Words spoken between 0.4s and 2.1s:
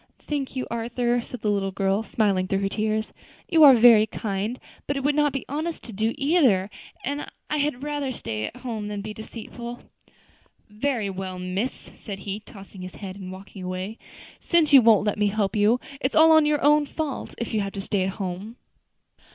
you, Arthur," said the little girl,